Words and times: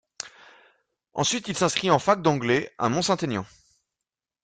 Ensuite, 1.13 1.47
il 1.47 1.55
s'inscrit 1.55 1.91
en 1.91 1.99
fac 1.99 2.23
d'anglais 2.23 2.73
à 2.79 2.89
Mont-Saint-Aignan. 2.89 3.45